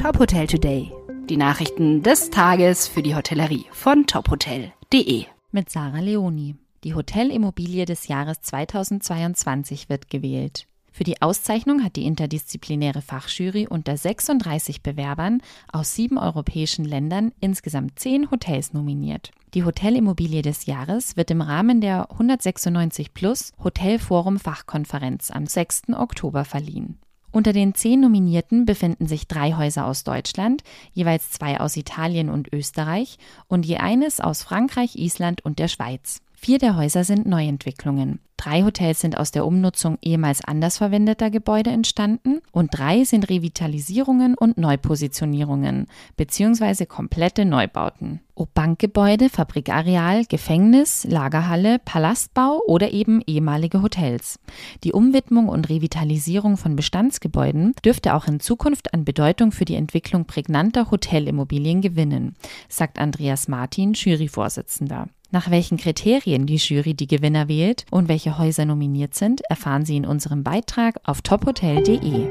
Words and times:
Top 0.00 0.18
Hotel 0.18 0.46
Today. 0.46 0.90
Die 1.28 1.36
Nachrichten 1.36 2.02
des 2.02 2.30
Tages 2.30 2.88
für 2.88 3.02
die 3.02 3.14
Hotellerie 3.14 3.66
von 3.70 4.06
tophotel.de. 4.06 5.26
Mit 5.52 5.68
Sarah 5.68 6.00
Leoni. 6.00 6.56
Die 6.84 6.94
Hotelimmobilie 6.94 7.84
des 7.84 8.08
Jahres 8.08 8.40
2022 8.40 9.90
wird 9.90 10.08
gewählt. 10.08 10.66
Für 10.90 11.04
die 11.04 11.20
Auszeichnung 11.20 11.84
hat 11.84 11.96
die 11.96 12.06
interdisziplinäre 12.06 13.02
Fachjury 13.02 13.66
unter 13.68 13.94
36 13.94 14.82
Bewerbern 14.82 15.42
aus 15.70 15.94
sieben 15.94 16.16
europäischen 16.16 16.86
Ländern 16.86 17.32
insgesamt 17.38 17.98
zehn 17.98 18.30
Hotels 18.30 18.72
nominiert. 18.72 19.32
Die 19.52 19.64
Hotelimmobilie 19.64 20.40
des 20.40 20.64
Jahres 20.64 21.18
wird 21.18 21.30
im 21.30 21.42
Rahmen 21.42 21.82
der 21.82 22.10
196 22.10 23.12
Plus 23.12 23.52
Hotelforum 23.62 24.38
Fachkonferenz 24.38 25.30
am 25.30 25.44
6. 25.44 25.90
Oktober 25.92 26.46
verliehen. 26.46 26.98
Unter 27.32 27.52
den 27.52 27.74
zehn 27.74 28.00
Nominierten 28.00 28.66
befinden 28.66 29.06
sich 29.06 29.28
drei 29.28 29.52
Häuser 29.52 29.86
aus 29.86 30.02
Deutschland, 30.02 30.62
jeweils 30.92 31.30
zwei 31.30 31.60
aus 31.60 31.76
Italien 31.76 32.28
und 32.28 32.52
Österreich 32.52 33.18
und 33.46 33.64
je 33.64 33.76
eines 33.76 34.20
aus 34.20 34.42
Frankreich, 34.42 34.96
Island 34.96 35.44
und 35.44 35.58
der 35.58 35.68
Schweiz. 35.68 36.22
Vier 36.42 36.56
der 36.56 36.74
Häuser 36.74 37.04
sind 37.04 37.26
Neuentwicklungen. 37.26 38.18
Drei 38.38 38.62
Hotels 38.62 39.00
sind 39.00 39.18
aus 39.18 39.30
der 39.30 39.44
Umnutzung 39.44 39.98
ehemals 40.00 40.42
anders 40.42 40.78
verwendeter 40.78 41.28
Gebäude 41.28 41.68
entstanden 41.68 42.40
und 42.50 42.70
drei 42.72 43.04
sind 43.04 43.28
Revitalisierungen 43.28 44.36
und 44.36 44.56
Neupositionierungen 44.56 45.86
bzw. 46.16 46.86
komplette 46.86 47.44
Neubauten. 47.44 48.20
Ob 48.34 48.54
Bankgebäude, 48.54 49.28
Fabrikareal, 49.28 50.24
Gefängnis, 50.24 51.04
Lagerhalle, 51.04 51.78
Palastbau 51.78 52.62
oder 52.66 52.90
eben 52.90 53.20
ehemalige 53.26 53.82
Hotels. 53.82 54.40
Die 54.82 54.94
Umwidmung 54.94 55.46
und 55.46 55.68
Revitalisierung 55.68 56.56
von 56.56 56.74
Bestandsgebäuden 56.74 57.74
dürfte 57.84 58.14
auch 58.14 58.26
in 58.26 58.40
Zukunft 58.40 58.94
an 58.94 59.04
Bedeutung 59.04 59.52
für 59.52 59.66
die 59.66 59.74
Entwicklung 59.74 60.24
prägnanter 60.24 60.90
Hotelimmobilien 60.90 61.82
gewinnen, 61.82 62.34
sagt 62.70 62.98
Andreas 62.98 63.46
Martin, 63.46 63.92
Juryvorsitzender. 63.92 65.08
Nach 65.32 65.50
welchen 65.50 65.76
Kriterien 65.76 66.46
die 66.46 66.56
Jury 66.56 66.94
die 66.94 67.06
Gewinner 67.06 67.46
wählt 67.46 67.84
und 67.90 68.08
welche 68.08 68.36
Häuser 68.36 68.64
nominiert 68.64 69.14
sind, 69.14 69.42
erfahren 69.48 69.84
Sie 69.84 69.96
in 69.96 70.04
unserem 70.04 70.42
Beitrag 70.42 70.96
auf 71.04 71.22
tophotel.de. 71.22 72.26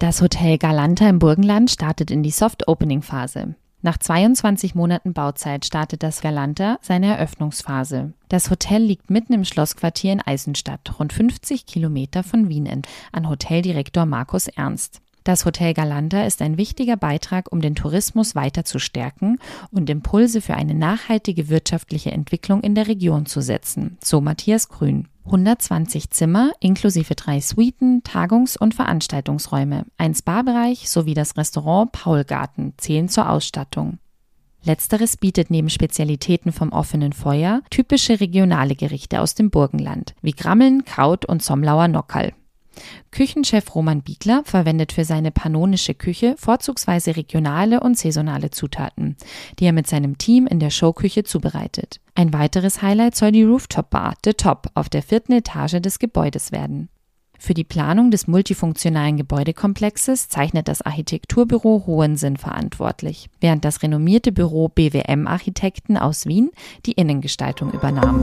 Das 0.00 0.20
Hotel 0.22 0.58
Galanta 0.58 1.08
im 1.08 1.20
Burgenland 1.20 1.70
startet 1.70 2.10
in 2.10 2.24
die 2.24 2.32
Soft-Opening-Phase. 2.32 3.54
Nach 3.82 3.96
22 3.96 4.74
Monaten 4.74 5.14
Bauzeit 5.14 5.64
startet 5.64 6.02
das 6.02 6.20
Galanta 6.20 6.78
seine 6.82 7.06
Eröffnungsphase. 7.06 8.12
Das 8.28 8.50
Hotel 8.50 8.82
liegt 8.82 9.08
mitten 9.08 9.32
im 9.32 9.44
Schlossquartier 9.44 10.12
in 10.12 10.20
Eisenstadt, 10.20 10.98
rund 10.98 11.12
50 11.12 11.64
Kilometer 11.64 12.22
von 12.22 12.48
Wien 12.48 12.66
entfernt, 12.66 12.96
an 13.12 13.28
Hoteldirektor 13.28 14.04
Markus 14.04 14.48
Ernst. 14.48 15.00
Das 15.24 15.44
Hotel 15.44 15.74
Galanta 15.74 16.24
ist 16.24 16.40
ein 16.40 16.56
wichtiger 16.56 16.96
Beitrag, 16.96 17.52
um 17.52 17.60
den 17.60 17.74
Tourismus 17.74 18.34
weiter 18.34 18.64
zu 18.64 18.78
stärken 18.78 19.38
und 19.70 19.90
Impulse 19.90 20.40
für 20.40 20.54
eine 20.54 20.74
nachhaltige 20.74 21.48
wirtschaftliche 21.48 22.10
Entwicklung 22.10 22.62
in 22.62 22.74
der 22.74 22.88
Region 22.88 23.26
zu 23.26 23.40
setzen, 23.40 23.98
so 24.02 24.20
Matthias 24.20 24.68
Grün. 24.68 25.08
120 25.26 26.10
Zimmer 26.10 26.50
inklusive 26.60 27.14
drei 27.14 27.40
Suiten, 27.40 28.02
Tagungs- 28.02 28.56
und 28.56 28.74
Veranstaltungsräume, 28.74 29.84
ein 29.98 30.14
Spa-Bereich 30.14 30.88
sowie 30.88 31.14
das 31.14 31.36
Restaurant 31.36 31.92
Paulgarten 31.92 32.72
zählen 32.78 33.08
zur 33.08 33.28
Ausstattung. 33.28 33.98
Letzteres 34.62 35.16
bietet 35.16 35.50
neben 35.50 35.70
Spezialitäten 35.70 36.52
vom 36.52 36.72
offenen 36.72 37.12
Feuer 37.12 37.62
typische 37.70 38.20
regionale 38.20 38.74
Gerichte 38.74 39.20
aus 39.20 39.34
dem 39.34 39.50
Burgenland, 39.50 40.14
wie 40.20 40.32
Grammeln, 40.32 40.84
Kraut 40.84 41.24
und 41.24 41.42
Somlauer 41.42 41.88
Nockerl. 41.88 42.32
Küchenchef 43.10 43.74
Roman 43.74 44.02
Biegler 44.02 44.42
verwendet 44.44 44.92
für 44.92 45.04
seine 45.04 45.30
pannonische 45.30 45.94
Küche 45.94 46.34
vorzugsweise 46.38 47.16
regionale 47.16 47.80
und 47.80 47.98
saisonale 47.98 48.50
Zutaten, 48.50 49.16
die 49.58 49.64
er 49.64 49.72
mit 49.72 49.86
seinem 49.86 50.18
Team 50.18 50.46
in 50.46 50.60
der 50.60 50.70
Showküche 50.70 51.24
zubereitet. 51.24 52.00
Ein 52.14 52.32
weiteres 52.32 52.82
Highlight 52.82 53.16
soll 53.16 53.32
die 53.32 53.44
Rooftop 53.44 53.90
Bar 53.90 54.14
The 54.24 54.34
Top 54.34 54.68
auf 54.74 54.88
der 54.88 55.02
vierten 55.02 55.32
Etage 55.32 55.80
des 55.80 55.98
Gebäudes 55.98 56.52
werden. 56.52 56.88
Für 57.42 57.54
die 57.54 57.64
Planung 57.64 58.10
des 58.10 58.26
multifunktionalen 58.26 59.16
Gebäudekomplexes 59.16 60.28
zeichnet 60.28 60.68
das 60.68 60.82
Architekturbüro 60.82 61.84
Hohensinn 61.86 62.36
verantwortlich, 62.36 63.30
während 63.40 63.64
das 63.64 63.82
renommierte 63.82 64.30
Büro 64.30 64.68
BWM 64.68 65.26
Architekten 65.26 65.96
aus 65.96 66.26
Wien 66.26 66.50
die 66.84 66.92
Innengestaltung 66.92 67.72
übernahm. 67.72 68.22